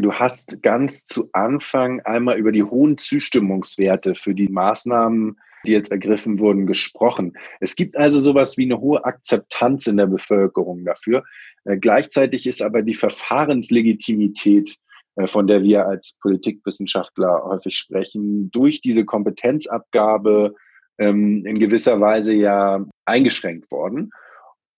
Du 0.00 0.12
hast 0.12 0.62
ganz 0.62 1.06
zu 1.06 1.28
Anfang 1.32 2.00
einmal 2.00 2.38
über 2.38 2.52
die 2.52 2.62
hohen 2.62 2.98
Zustimmungswerte 2.98 4.14
für 4.14 4.34
die 4.34 4.48
Maßnahmen, 4.48 5.38
die 5.66 5.72
jetzt 5.72 5.90
ergriffen 5.90 6.38
wurden, 6.38 6.66
gesprochen. 6.66 7.36
Es 7.60 7.74
gibt 7.74 7.96
also 7.96 8.20
sowas 8.20 8.56
wie 8.58 8.64
eine 8.64 8.80
hohe 8.80 9.04
Akzeptanz 9.04 9.86
in 9.86 9.96
der 9.96 10.06
Bevölkerung 10.06 10.84
dafür. 10.84 11.24
Äh, 11.64 11.78
gleichzeitig 11.78 12.46
ist 12.46 12.62
aber 12.62 12.82
die 12.82 12.94
Verfahrenslegitimität, 12.94 14.78
äh, 15.16 15.26
von 15.26 15.46
der 15.46 15.62
wir 15.62 15.86
als 15.86 16.16
Politikwissenschaftler 16.20 17.42
häufig 17.44 17.76
sprechen, 17.76 18.50
durch 18.50 18.80
diese 18.80 19.04
Kompetenzabgabe 19.04 20.54
ähm, 20.98 21.44
in 21.46 21.58
gewisser 21.58 22.00
Weise 22.00 22.34
ja 22.34 22.84
eingeschränkt 23.04 23.70
worden. 23.70 24.10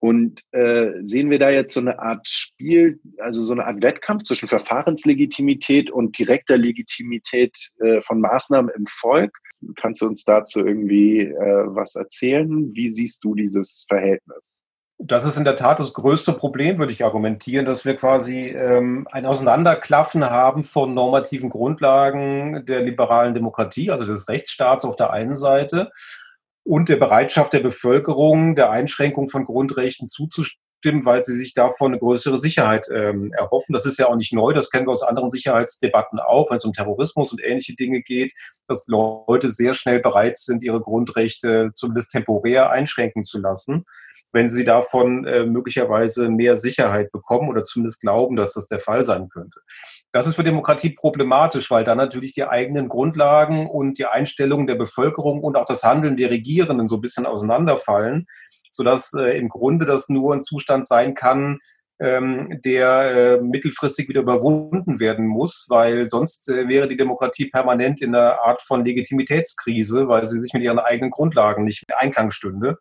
Und 0.00 0.40
äh, 0.52 0.92
sehen 1.02 1.28
wir 1.28 1.38
da 1.38 1.50
jetzt 1.50 1.74
so 1.74 1.80
eine 1.80 1.98
Art 1.98 2.26
Spiel, 2.26 2.98
also 3.18 3.42
so 3.42 3.52
eine 3.52 3.66
Art 3.66 3.82
Wettkampf 3.82 4.24
zwischen 4.24 4.48
Verfahrenslegitimität 4.48 5.90
und 5.90 6.18
direkter 6.18 6.56
Legitimität 6.56 7.56
äh, 7.80 8.00
von 8.00 8.20
Maßnahmen 8.20 8.70
im 8.74 8.86
Volk? 8.86 9.36
Kannst 9.76 10.00
du 10.00 10.06
uns 10.06 10.24
dazu 10.24 10.64
irgendwie 10.64 11.20
äh, 11.20 11.64
was 11.66 11.96
erzählen? 11.96 12.70
Wie 12.72 12.90
siehst 12.90 13.22
du 13.22 13.34
dieses 13.34 13.84
Verhältnis? 13.88 14.50
Das 15.02 15.24
ist 15.24 15.38
in 15.38 15.44
der 15.44 15.56
Tat 15.56 15.78
das 15.78 15.94
größte 15.94 16.34
Problem, 16.34 16.78
würde 16.78 16.92
ich 16.92 17.04
argumentieren, 17.04 17.64
dass 17.64 17.86
wir 17.86 17.96
quasi 17.96 18.48
ähm, 18.48 19.08
ein 19.10 19.24
Auseinanderklaffen 19.24 20.24
haben 20.24 20.62
von 20.62 20.92
normativen 20.92 21.48
Grundlagen 21.48 22.66
der 22.66 22.82
liberalen 22.82 23.32
Demokratie, 23.32 23.90
also 23.90 24.04
des 24.04 24.28
Rechtsstaats 24.28 24.84
auf 24.84 24.96
der 24.96 25.10
einen 25.10 25.36
Seite 25.36 25.90
und 26.64 26.88
der 26.88 26.96
Bereitschaft 26.96 27.52
der 27.52 27.60
Bevölkerung, 27.60 28.54
der 28.54 28.70
Einschränkung 28.70 29.28
von 29.28 29.44
Grundrechten 29.44 30.08
zuzustimmen, 30.08 31.04
weil 31.04 31.22
sie 31.22 31.38
sich 31.38 31.52
davon 31.52 31.92
eine 31.92 31.98
größere 31.98 32.38
Sicherheit 32.38 32.86
ähm, 32.94 33.32
erhoffen. 33.32 33.72
Das 33.72 33.86
ist 33.86 33.98
ja 33.98 34.06
auch 34.08 34.16
nicht 34.16 34.32
neu, 34.32 34.52
das 34.52 34.70
kennen 34.70 34.86
wir 34.86 34.92
aus 34.92 35.02
anderen 35.02 35.30
Sicherheitsdebatten 35.30 36.18
auch, 36.18 36.50
wenn 36.50 36.56
es 36.56 36.64
um 36.64 36.72
Terrorismus 36.72 37.32
und 37.32 37.42
ähnliche 37.42 37.74
Dinge 37.74 38.02
geht, 38.02 38.32
dass 38.66 38.84
Leute 38.86 39.50
sehr 39.50 39.74
schnell 39.74 40.00
bereit 40.00 40.38
sind, 40.38 40.62
ihre 40.62 40.80
Grundrechte 40.80 41.70
zumindest 41.74 42.12
temporär 42.12 42.70
einschränken 42.70 43.24
zu 43.24 43.38
lassen 43.38 43.84
wenn 44.32 44.48
sie 44.48 44.64
davon 44.64 45.24
äh, 45.24 45.44
möglicherweise 45.44 46.28
mehr 46.28 46.56
Sicherheit 46.56 47.10
bekommen 47.10 47.48
oder 47.48 47.64
zumindest 47.64 48.00
glauben, 48.00 48.36
dass 48.36 48.54
das 48.54 48.66
der 48.66 48.80
Fall 48.80 49.04
sein 49.04 49.28
könnte. 49.28 49.60
Das 50.12 50.26
ist 50.26 50.34
für 50.34 50.44
Demokratie 50.44 50.90
problematisch, 50.90 51.70
weil 51.70 51.84
dann 51.84 51.98
natürlich 51.98 52.32
die 52.32 52.44
eigenen 52.44 52.88
Grundlagen 52.88 53.68
und 53.68 53.98
die 53.98 54.06
Einstellungen 54.06 54.66
der 54.66 54.74
Bevölkerung 54.74 55.40
und 55.42 55.56
auch 55.56 55.64
das 55.64 55.84
Handeln 55.84 56.16
der 56.16 56.30
Regierenden 56.30 56.88
so 56.88 56.96
ein 56.96 57.00
bisschen 57.00 57.26
auseinanderfallen, 57.26 58.26
sodass 58.72 59.12
äh, 59.14 59.38
im 59.38 59.48
Grunde 59.48 59.84
das 59.84 60.08
nur 60.08 60.34
ein 60.34 60.42
Zustand 60.42 60.86
sein 60.86 61.14
kann, 61.14 61.58
ähm, 62.00 62.60
der 62.64 63.10
äh, 63.10 63.40
mittelfristig 63.40 64.08
wieder 64.08 64.22
überwunden 64.22 64.98
werden 64.98 65.26
muss, 65.26 65.66
weil 65.68 66.08
sonst 66.08 66.48
äh, 66.48 66.66
wäre 66.66 66.88
die 66.88 66.96
Demokratie 66.96 67.50
permanent 67.50 68.00
in 68.00 68.14
einer 68.14 68.40
Art 68.40 68.62
von 68.62 68.84
Legitimitätskrise, 68.84 70.08
weil 70.08 70.24
sie 70.26 70.40
sich 70.40 70.52
mit 70.54 70.62
ihren 70.62 70.78
eigenen 70.78 71.10
Grundlagen 71.10 71.64
nicht 71.64 71.84
in 71.86 71.94
Einklang 71.98 72.30
stünde. 72.30 72.78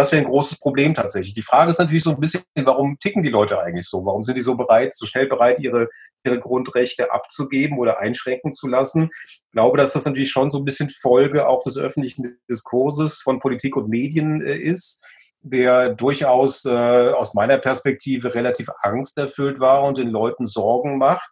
Das 0.00 0.12
wäre 0.12 0.22
ein 0.22 0.28
großes 0.28 0.58
Problem 0.58 0.94
tatsächlich. 0.94 1.34
Die 1.34 1.42
Frage 1.42 1.70
ist 1.70 1.78
natürlich 1.78 2.04
so 2.04 2.12
ein 2.12 2.20
bisschen, 2.20 2.42
warum 2.62 2.98
ticken 2.98 3.22
die 3.22 3.28
Leute 3.28 3.60
eigentlich 3.60 3.86
so? 3.86 4.02
Warum 4.06 4.22
sind 4.22 4.36
die 4.36 4.40
so 4.40 4.54
bereit, 4.54 4.94
so 4.94 5.04
schnell 5.04 5.26
bereit, 5.26 5.58
ihre, 5.58 5.90
ihre 6.24 6.38
Grundrechte 6.38 7.12
abzugeben 7.12 7.78
oder 7.78 7.98
einschränken 7.98 8.50
zu 8.54 8.66
lassen? 8.66 9.10
Ich 9.26 9.42
glaube, 9.52 9.76
dass 9.76 9.92
das 9.92 10.06
natürlich 10.06 10.30
schon 10.30 10.50
so 10.50 10.56
ein 10.56 10.64
bisschen 10.64 10.88
Folge 10.88 11.46
auch 11.46 11.62
des 11.64 11.76
öffentlichen 11.76 12.38
Diskurses 12.48 13.20
von 13.20 13.40
Politik 13.40 13.76
und 13.76 13.90
Medien 13.90 14.40
äh, 14.40 14.56
ist 14.56 15.04
der 15.42 15.94
durchaus 15.94 16.66
äh, 16.66 16.70
aus 16.70 17.32
meiner 17.32 17.56
Perspektive 17.56 18.34
relativ 18.34 18.68
angsterfüllt 18.82 19.58
war 19.58 19.84
und 19.84 19.96
den 19.96 20.10
Leuten 20.10 20.46
Sorgen 20.46 20.98
macht. 20.98 21.30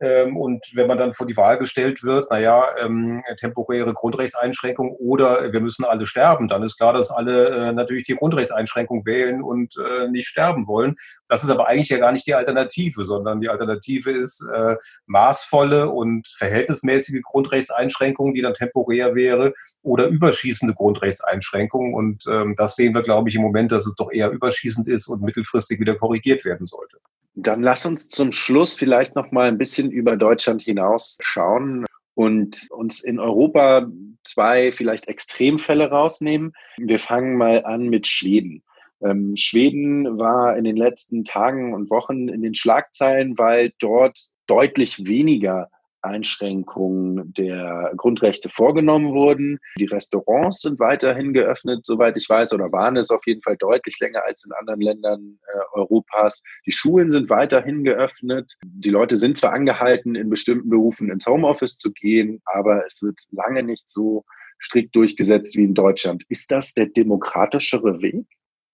Ähm, 0.00 0.36
und 0.36 0.64
wenn 0.74 0.86
man 0.86 0.98
dann 0.98 1.12
vor 1.12 1.26
die 1.26 1.36
Wahl 1.36 1.56
gestellt 1.58 2.02
wird, 2.02 2.30
naja, 2.30 2.66
ähm, 2.78 3.22
temporäre 3.38 3.94
Grundrechtseinschränkung 3.94 4.90
oder 4.90 5.52
wir 5.52 5.60
müssen 5.60 5.84
alle 5.84 6.04
sterben, 6.04 6.48
dann 6.48 6.62
ist 6.62 6.76
klar, 6.76 6.92
dass 6.92 7.10
alle 7.10 7.48
äh, 7.48 7.72
natürlich 7.72 8.04
die 8.04 8.16
Grundrechtseinschränkung 8.16 9.06
wählen 9.06 9.42
und 9.42 9.74
äh, 9.78 10.08
nicht 10.08 10.28
sterben 10.28 10.66
wollen. 10.66 10.96
Das 11.28 11.44
ist 11.44 11.50
aber 11.50 11.66
eigentlich 11.68 11.88
ja 11.88 11.98
gar 11.98 12.12
nicht 12.12 12.26
die 12.26 12.34
Alternative, 12.34 13.04
sondern 13.04 13.40
die 13.40 13.48
Alternative 13.48 14.10
ist 14.10 14.44
äh, 14.52 14.76
maßvolle 15.06 15.88
und 15.88 16.28
verhältnismäßige 16.28 17.22
Grundrechtseinschränkungen, 17.22 18.34
die 18.34 18.42
dann 18.42 18.54
temporär 18.54 19.14
wäre, 19.14 19.54
oder 19.82 20.08
überschießende 20.08 20.74
Grundrechtseinschränkungen. 20.74 21.94
Und 21.94 22.24
ähm, 22.28 22.54
das 22.56 22.76
sehen 22.76 22.94
wir, 22.94 23.02
glaube 23.02 23.28
ich, 23.28 23.36
im 23.36 23.42
Moment, 23.42 23.72
dass 23.72 23.86
es 23.86 23.94
doch 23.94 24.12
eher 24.12 24.30
überschießend 24.30 24.88
ist 24.88 25.08
und 25.08 25.22
mittelfristig 25.22 25.80
wieder 25.80 25.94
korrigiert 25.94 26.44
werden 26.44 26.66
sollte. 26.66 26.98
Dann 27.36 27.62
lass 27.62 27.84
uns 27.84 28.08
zum 28.08 28.32
Schluss 28.32 28.74
vielleicht 28.74 29.14
noch 29.14 29.30
mal 29.30 29.46
ein 29.46 29.58
bisschen 29.58 29.90
über 29.90 30.16
Deutschland 30.16 30.62
hinaus 30.62 31.18
schauen 31.20 31.84
und 32.14 32.66
uns 32.70 33.00
in 33.00 33.20
Europa 33.20 33.86
zwei 34.24 34.72
vielleicht 34.72 35.06
Extremfälle 35.06 35.90
rausnehmen. 35.90 36.54
Wir 36.78 36.98
fangen 36.98 37.36
mal 37.36 37.64
an 37.64 37.88
mit 37.88 38.06
Schweden. 38.06 38.62
Ähm, 39.02 39.36
Schweden 39.36 40.18
war 40.18 40.56
in 40.56 40.64
den 40.64 40.76
letzten 40.76 41.24
Tagen 41.24 41.74
und 41.74 41.90
Wochen 41.90 42.28
in 42.28 42.40
den 42.40 42.54
Schlagzeilen, 42.54 43.36
weil 43.36 43.72
dort 43.78 44.18
deutlich 44.46 45.06
weniger 45.06 45.68
Einschränkungen 46.06 47.32
der 47.34 47.92
Grundrechte 47.96 48.48
vorgenommen 48.48 49.12
wurden. 49.12 49.58
Die 49.78 49.86
Restaurants 49.86 50.60
sind 50.60 50.78
weiterhin 50.78 51.32
geöffnet, 51.32 51.84
soweit 51.84 52.16
ich 52.16 52.28
weiß, 52.28 52.52
oder 52.54 52.70
waren 52.72 52.96
es 52.96 53.10
auf 53.10 53.26
jeden 53.26 53.42
Fall 53.42 53.56
deutlich 53.56 53.98
länger 54.00 54.24
als 54.24 54.44
in 54.44 54.52
anderen 54.52 54.80
Ländern 54.80 55.38
äh, 55.52 55.78
Europas. 55.78 56.42
Die 56.66 56.72
Schulen 56.72 57.10
sind 57.10 57.30
weiterhin 57.30 57.84
geöffnet. 57.84 58.54
Die 58.64 58.90
Leute 58.90 59.16
sind 59.16 59.38
zwar 59.38 59.52
angehalten, 59.52 60.14
in 60.14 60.30
bestimmten 60.30 60.70
Berufen 60.70 61.10
ins 61.10 61.26
Homeoffice 61.26 61.78
zu 61.78 61.92
gehen, 61.92 62.40
aber 62.46 62.84
es 62.86 63.02
wird 63.02 63.18
lange 63.30 63.62
nicht 63.62 63.90
so 63.90 64.24
strikt 64.60 64.94
durchgesetzt 64.96 65.56
wie 65.56 65.64
in 65.64 65.74
Deutschland. 65.74 66.24
Ist 66.28 66.50
das 66.50 66.72
der 66.72 66.86
demokratischere 66.86 68.00
Weg 68.00 68.26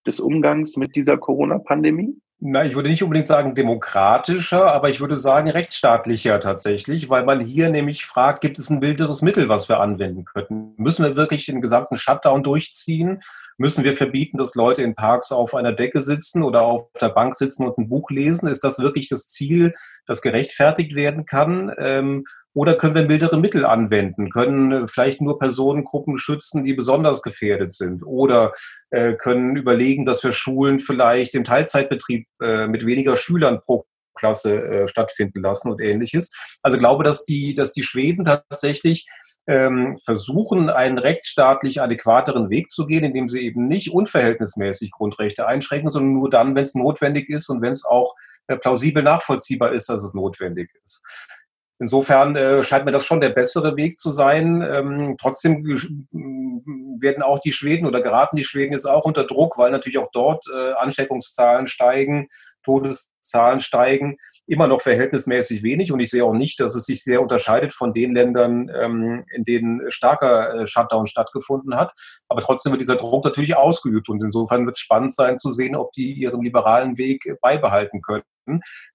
des 0.06 0.20
Umgangs 0.20 0.76
mit 0.76 0.94
dieser 0.96 1.18
Corona-Pandemie? 1.18 2.16
Na, 2.44 2.64
ich 2.64 2.75
würde 2.75 2.90
nicht 2.90 3.04
unbedingt 3.04 3.28
sagen 3.28 3.54
demokratischer, 3.54 4.75
aber 4.75 4.88
ich 4.88 5.00
würde 5.00 5.16
sagen 5.16 5.49
rechtsstaatlicher 5.49 6.40
tatsächlich, 6.40 7.08
weil 7.08 7.25
man 7.25 7.38
hier 7.38 7.70
nämlich 7.70 8.04
fragt, 8.04 8.40
gibt 8.40 8.58
es 8.58 8.68
ein 8.68 8.80
milderes 8.80 9.22
Mittel, 9.22 9.49
was 9.49 9.68
wir 9.68 9.78
anwenden 9.78 10.25
könnten? 10.25 10.75
Müssen 10.76 11.04
wir 11.04 11.14
wirklich 11.14 11.46
den 11.46 11.61
gesamten 11.61 11.96
Shutdown 11.96 12.42
durchziehen? 12.42 13.20
Müssen 13.58 13.84
wir 13.84 13.92
verbieten, 13.92 14.38
dass 14.38 14.56
Leute 14.56 14.82
in 14.82 14.96
Parks 14.96 15.30
auf 15.30 15.54
einer 15.54 15.70
Decke 15.70 16.02
sitzen 16.02 16.42
oder 16.42 16.62
auf 16.62 16.90
der 17.00 17.11
Bank 17.11 17.37
sitzen 17.37 17.64
und 17.64 17.78
ein 17.78 17.88
Buch 17.88 18.11
lesen? 18.11 18.49
Ist 18.49 18.64
das 18.64 18.80
wirklich 18.80 19.08
das 19.08 19.28
Ziel, 19.28 19.72
das 20.08 20.20
gerechtfertigt 20.20 20.96
werden 20.96 21.26
kann? 21.26 21.72
Ähm, 21.78 22.25
oder 22.54 22.76
können 22.76 22.94
wir 22.94 23.02
mildere 23.02 23.38
Mittel 23.38 23.64
anwenden? 23.64 24.30
Können 24.30 24.87
vielleicht 24.87 25.21
nur 25.21 25.38
Personengruppen 25.38 26.18
schützen, 26.18 26.64
die 26.64 26.75
besonders 26.75 27.23
gefährdet 27.23 27.73
sind? 27.73 28.02
Oder 28.04 28.52
äh, 28.90 29.14
können 29.14 29.56
überlegen, 29.56 30.04
dass 30.04 30.23
wir 30.23 30.32
Schulen 30.32 30.78
vielleicht 30.78 31.35
im 31.35 31.44
Teilzeitbetrieb 31.44 32.26
äh, 32.42 32.66
mit 32.66 32.85
weniger 32.85 33.16
Schülern 33.16 33.61
pro 33.61 33.87
Klasse 34.14 34.54
äh, 34.54 34.88
stattfinden 34.88 35.40
lassen 35.40 35.71
und 35.71 35.80
ähnliches. 35.80 36.30
Also 36.62 36.76
glaube, 36.76 37.04
dass 37.04 37.25
die, 37.25 37.54
dass 37.54 37.73
die 37.73 37.82
Schweden 37.82 38.25
tatsächlich 38.25 39.06
ähm, 39.47 39.97
versuchen, 40.04 40.71
einen 40.71 40.99
rechtsstaatlich 40.99 41.80
adäquateren 41.80 42.49
Weg 42.50 42.71
zu 42.71 42.87
gehen, 42.87 43.04
indem 43.04 43.28
sie 43.28 43.40
eben 43.40 43.66
nicht 43.66 43.90
unverhältnismäßig 43.90 44.92
Grundrechte 44.92 45.47
einschränken, 45.47 45.90
sondern 45.90 46.12
nur 46.12 46.30
dann, 46.30 46.54
wenn 46.54 46.62
es 46.62 46.75
notwendig 46.75 47.28
ist 47.28 47.49
und 47.49 47.61
wenn 47.62 47.73
es 47.73 47.85
auch 47.85 48.14
äh, 48.47 48.56
plausibel 48.56 49.02
nachvollziehbar 49.02 49.73
ist, 49.73 49.88
dass 49.88 50.04
es 50.04 50.14
notwendig 50.14 50.71
ist. 50.85 51.02
Insofern 51.82 52.36
äh, 52.36 52.62
scheint 52.62 52.84
mir 52.84 52.92
das 52.92 53.04
schon 53.04 53.20
der 53.20 53.30
bessere 53.30 53.76
Weg 53.76 53.98
zu 53.98 54.12
sein. 54.12 54.62
Ähm, 54.62 55.16
trotzdem 55.20 55.64
werden 55.64 57.24
auch 57.24 57.40
die 57.40 57.50
Schweden 57.50 57.86
oder 57.86 58.00
geraten 58.00 58.36
die 58.36 58.44
Schweden 58.44 58.72
jetzt 58.72 58.86
auch 58.86 59.04
unter 59.04 59.24
Druck, 59.24 59.58
weil 59.58 59.72
natürlich 59.72 59.98
auch 59.98 60.10
dort 60.12 60.44
äh, 60.46 60.74
Ansteckungszahlen 60.74 61.66
steigen, 61.66 62.28
Todeszahlen 62.62 63.58
steigen, 63.58 64.16
immer 64.46 64.68
noch 64.68 64.80
verhältnismäßig 64.80 65.64
wenig. 65.64 65.90
Und 65.90 65.98
ich 65.98 66.10
sehe 66.10 66.24
auch 66.24 66.34
nicht, 66.34 66.60
dass 66.60 66.76
es 66.76 66.84
sich 66.84 67.02
sehr 67.02 67.20
unterscheidet 67.20 67.72
von 67.72 67.92
den 67.92 68.14
Ländern, 68.14 68.70
ähm, 68.72 69.24
in 69.34 69.42
denen 69.42 69.90
starker 69.90 70.54
äh, 70.54 70.66
Shutdown 70.68 71.08
stattgefunden 71.08 71.74
hat. 71.74 71.92
Aber 72.28 72.42
trotzdem 72.42 72.70
wird 72.70 72.80
dieser 72.80 72.94
Druck 72.94 73.24
natürlich 73.24 73.56
ausgeübt. 73.56 74.08
Und 74.08 74.22
insofern 74.22 74.66
wird 74.66 74.76
es 74.76 74.80
spannend 74.80 75.16
sein 75.16 75.36
zu 75.36 75.50
sehen, 75.50 75.74
ob 75.74 75.90
die 75.94 76.12
ihren 76.12 76.42
liberalen 76.42 76.96
Weg 76.96 77.24
beibehalten 77.40 78.02
können. 78.02 78.22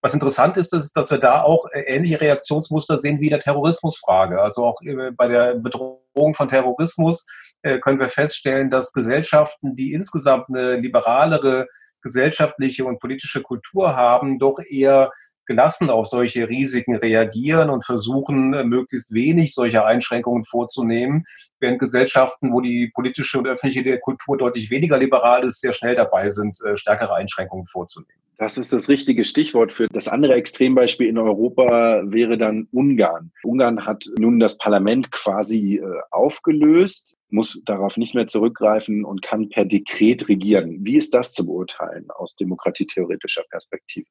Was 0.01 0.13
interessant 0.13 0.57
ist, 0.57 0.73
ist, 0.73 0.93
dass 0.93 1.09
wir 1.11 1.19
da 1.19 1.41
auch 1.41 1.65
äh, 1.71 1.81
ähnliche 1.81 2.19
Reaktionsmuster 2.19 2.97
sehen 2.97 3.19
wie 3.19 3.27
in 3.27 3.31
der 3.31 3.39
Terrorismusfrage. 3.39 4.41
Also 4.41 4.65
auch 4.65 4.81
äh, 4.81 5.11
bei 5.11 5.27
der 5.27 5.55
Bedrohung 5.55 6.33
von 6.33 6.47
Terrorismus 6.47 7.25
äh, 7.61 7.79
können 7.79 7.99
wir 7.99 8.09
feststellen, 8.09 8.69
dass 8.69 8.91
Gesellschaften, 8.91 9.75
die 9.75 9.93
insgesamt 9.93 10.49
eine 10.49 10.75
liberalere 10.75 11.67
gesellschaftliche 12.01 12.85
und 12.85 12.99
politische 12.99 13.41
Kultur 13.41 13.95
haben, 13.95 14.37
doch 14.37 14.59
eher 14.67 15.11
gelassen 15.45 15.89
auf 15.89 16.07
solche 16.07 16.49
Risiken 16.49 16.97
reagieren 16.97 17.69
und 17.69 17.85
versuchen, 17.85 18.49
möglichst 18.67 19.13
wenig 19.13 19.53
solcher 19.53 19.85
Einschränkungen 19.85 20.43
vorzunehmen, 20.43 21.23
während 21.61 21.79
Gesellschaften, 21.79 22.51
wo 22.51 22.59
die 22.59 22.91
politische 22.93 23.37
und 23.37 23.47
öffentliche 23.47 23.97
Kultur 23.99 24.37
deutlich 24.37 24.69
weniger 24.71 24.97
liberal 24.97 25.45
ist, 25.45 25.61
sehr 25.61 25.71
schnell 25.71 25.95
dabei 25.95 26.27
sind, 26.27 26.57
stärkere 26.75 27.15
Einschränkungen 27.15 27.65
vorzunehmen. 27.65 28.26
Das 28.39 28.59
ist 28.59 28.71
das 28.71 28.87
richtige 28.87 29.25
Stichwort 29.25 29.73
für 29.73 29.87
das 29.87 30.07
andere 30.07 30.35
Extrembeispiel 30.35 31.07
in 31.07 31.17
Europa 31.17 32.03
wäre 32.05 32.37
dann 32.37 32.67
Ungarn. 32.71 33.31
Ungarn 33.43 33.85
hat 33.85 34.05
nun 34.19 34.39
das 34.39 34.59
Parlament 34.59 35.11
quasi 35.11 35.77
äh, 35.77 36.01
aufgelöst, 36.11 37.17
muss 37.29 37.63
darauf 37.65 37.97
nicht 37.97 38.13
mehr 38.13 38.27
zurückgreifen 38.27 39.05
und 39.05 39.23
kann 39.23 39.49
per 39.49 39.65
Dekret 39.65 40.29
regieren. 40.29 40.77
Wie 40.81 40.97
ist 40.97 41.15
das 41.15 41.33
zu 41.33 41.47
beurteilen 41.47 42.11
aus 42.11 42.35
demokratietheoretischer 42.35 43.43
Perspektive? 43.49 44.09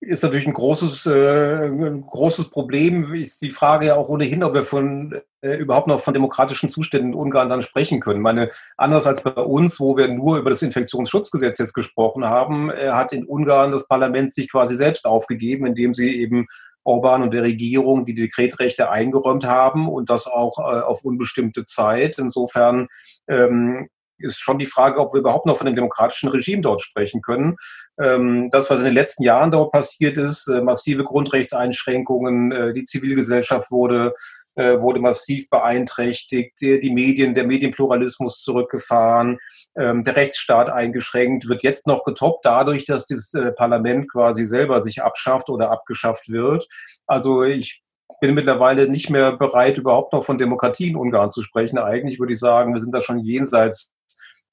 Ist 0.00 0.22
natürlich 0.22 0.46
ein 0.46 0.52
großes, 0.52 1.06
äh, 1.06 1.66
ein 1.66 2.06
großes 2.06 2.50
Problem. 2.50 3.14
Ist 3.14 3.42
die 3.42 3.50
Frage 3.50 3.86
ja 3.86 3.96
auch 3.96 4.08
ohnehin, 4.08 4.44
ob 4.44 4.54
wir 4.54 4.62
von 4.62 5.20
äh, 5.40 5.56
überhaupt 5.56 5.88
noch 5.88 6.00
von 6.00 6.14
demokratischen 6.14 6.68
Zuständen 6.68 7.12
in 7.12 7.18
Ungarn 7.18 7.48
dann 7.48 7.62
sprechen 7.62 8.00
können. 8.00 8.20
meine, 8.20 8.48
anders 8.76 9.06
als 9.06 9.22
bei 9.22 9.32
uns, 9.32 9.80
wo 9.80 9.96
wir 9.96 10.08
nur 10.08 10.38
über 10.38 10.50
das 10.50 10.62
Infektionsschutzgesetz 10.62 11.58
jetzt 11.58 11.74
gesprochen 11.74 12.24
haben, 12.26 12.70
äh, 12.70 12.90
hat 12.90 13.12
in 13.12 13.24
Ungarn 13.24 13.72
das 13.72 13.88
Parlament 13.88 14.32
sich 14.32 14.50
quasi 14.50 14.76
selbst 14.76 15.06
aufgegeben, 15.06 15.66
indem 15.66 15.92
sie 15.92 16.20
eben 16.20 16.46
Orban 16.84 17.22
und 17.22 17.34
der 17.34 17.42
Regierung 17.42 18.06
die 18.06 18.14
Dekretrechte 18.14 18.90
eingeräumt 18.90 19.46
haben 19.46 19.88
und 19.88 20.10
das 20.10 20.26
auch 20.26 20.58
äh, 20.58 20.80
auf 20.80 21.04
unbestimmte 21.04 21.64
Zeit. 21.64 22.18
Insofern 22.18 22.86
ähm, 23.28 23.88
ist 24.18 24.40
schon 24.40 24.58
die 24.58 24.66
Frage, 24.66 25.00
ob 25.00 25.12
wir 25.12 25.20
überhaupt 25.20 25.46
noch 25.46 25.56
von 25.56 25.66
dem 25.66 25.74
demokratischen 25.74 26.28
Regime 26.28 26.62
dort 26.62 26.80
sprechen 26.80 27.22
können. 27.22 27.56
Ähm, 28.00 28.50
das, 28.50 28.70
was 28.70 28.80
in 28.80 28.86
den 28.86 28.94
letzten 28.94 29.22
Jahren 29.22 29.50
dort 29.50 29.72
passiert 29.72 30.16
ist, 30.16 30.48
äh, 30.48 30.60
massive 30.60 31.04
Grundrechtseinschränkungen, 31.04 32.52
äh, 32.52 32.72
die 32.72 32.84
Zivilgesellschaft 32.84 33.70
wurde, 33.70 34.14
äh, 34.56 34.80
wurde 34.80 35.00
massiv 35.00 35.48
beeinträchtigt, 35.50 36.60
die 36.60 36.90
Medien, 36.90 37.34
der 37.34 37.46
Medienpluralismus 37.46 38.42
zurückgefahren, 38.42 39.38
ähm, 39.76 40.02
der 40.02 40.16
Rechtsstaat 40.16 40.68
eingeschränkt, 40.68 41.48
wird 41.48 41.62
jetzt 41.62 41.86
noch 41.86 42.04
getoppt 42.04 42.44
dadurch, 42.44 42.84
dass 42.84 43.06
das 43.06 43.32
Parlament 43.56 44.10
quasi 44.10 44.44
selber 44.44 44.82
sich 44.82 45.02
abschafft 45.02 45.48
oder 45.48 45.70
abgeschafft 45.70 46.28
wird. 46.28 46.66
Also 47.06 47.44
ich 47.44 47.82
bin 48.20 48.34
mittlerweile 48.34 48.88
nicht 48.88 49.10
mehr 49.10 49.36
bereit, 49.36 49.78
überhaupt 49.78 50.12
noch 50.12 50.24
von 50.24 50.38
Demokratie 50.38 50.88
in 50.88 50.96
Ungarn 50.96 51.30
zu 51.30 51.42
sprechen. 51.42 51.78
Eigentlich 51.78 52.18
würde 52.18 52.32
ich 52.32 52.40
sagen, 52.40 52.72
wir 52.72 52.80
sind 52.80 52.94
da 52.94 53.00
schon 53.00 53.18
jenseits 53.18 53.92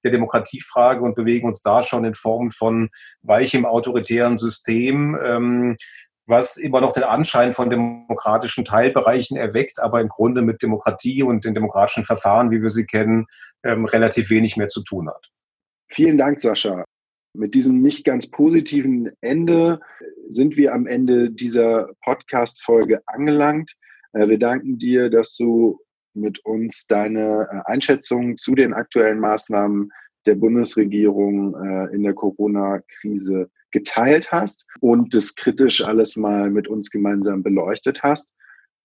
der 0.05 0.11
Demokratiefrage 0.11 1.01
und 1.01 1.15
bewegen 1.15 1.47
uns 1.47 1.61
da 1.61 1.81
schon 1.81 2.05
in 2.05 2.13
Form 2.13 2.51
von 2.51 2.89
weichem 3.21 3.65
autoritären 3.65 4.37
System, 4.37 5.17
ähm, 5.21 5.75
was 6.27 6.57
immer 6.57 6.81
noch 6.81 6.91
den 6.91 7.03
Anschein 7.03 7.51
von 7.51 7.69
demokratischen 7.69 8.65
Teilbereichen 8.65 9.37
erweckt, 9.37 9.79
aber 9.79 10.01
im 10.01 10.07
Grunde 10.07 10.41
mit 10.41 10.61
Demokratie 10.61 11.23
und 11.23 11.45
den 11.45 11.53
demokratischen 11.53 12.03
Verfahren, 12.03 12.51
wie 12.51 12.61
wir 12.61 12.69
sie 12.69 12.85
kennen, 12.85 13.25
ähm, 13.63 13.85
relativ 13.85 14.29
wenig 14.29 14.57
mehr 14.57 14.67
zu 14.67 14.83
tun 14.83 15.09
hat. 15.09 15.29
Vielen 15.91 16.17
Dank, 16.17 16.39
Sascha. 16.39 16.83
Mit 17.33 17.53
diesem 17.53 17.81
nicht 17.81 18.05
ganz 18.05 18.31
positiven 18.31 19.11
Ende 19.21 19.81
sind 20.29 20.57
wir 20.57 20.73
am 20.73 20.87
Ende 20.87 21.31
dieser 21.31 21.89
Podcast-Folge 22.03 23.01
angelangt. 23.05 23.73
Äh, 24.13 24.29
wir 24.29 24.39
danken 24.39 24.79
dir, 24.79 25.09
dass 25.09 25.35
du 25.35 25.79
mit 26.15 26.43
uns 26.45 26.87
deine 26.87 27.47
äh, 27.51 27.71
Einschätzung 27.71 28.37
zu 28.37 28.55
den 28.55 28.73
aktuellen 28.73 29.19
Maßnahmen 29.19 29.91
der 30.25 30.35
Bundesregierung 30.35 31.55
äh, 31.55 31.95
in 31.95 32.03
der 32.03 32.13
Corona-Krise 32.13 33.49
geteilt 33.71 34.31
hast 34.31 34.67
und 34.79 35.13
das 35.13 35.35
kritisch 35.35 35.83
alles 35.83 36.15
mal 36.15 36.49
mit 36.49 36.67
uns 36.67 36.89
gemeinsam 36.89 37.43
beleuchtet 37.43 38.01
hast. 38.03 38.31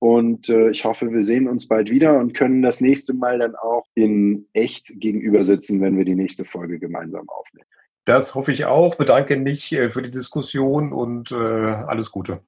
Und 0.02 0.48
ich 0.48 0.86
hoffe, 0.86 1.12
wir 1.12 1.22
sehen 1.24 1.46
uns 1.46 1.68
bald 1.68 1.90
wieder 1.90 2.18
und 2.18 2.32
können 2.32 2.62
das 2.62 2.80
nächste 2.80 3.12
Mal 3.12 3.38
dann 3.38 3.54
auch 3.54 3.84
in 3.94 4.46
echt 4.54 4.98
gegenüber 4.98 5.44
sitzen, 5.44 5.82
wenn 5.82 5.98
wir 5.98 6.06
die 6.06 6.14
nächste 6.14 6.46
Folge 6.46 6.78
gemeinsam 6.78 7.28
aufnehmen. 7.28 7.66
Das 8.04 8.34
hoffe 8.34 8.52
ich 8.52 8.64
auch. 8.64 8.96
Bedanke 8.96 9.36
mich 9.36 9.72
äh, 9.72 9.90
für 9.90 10.02
die 10.02 10.10
Diskussion 10.10 10.92
und 10.92 11.32
äh, 11.32 11.36
alles 11.36 12.10
Gute. 12.10 12.40